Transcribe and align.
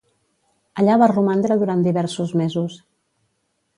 Allà 0.83 0.95
va 1.03 1.09
romandre 1.11 1.57
durant 1.65 1.85
diversos 1.89 2.33
mesos. 2.43 2.79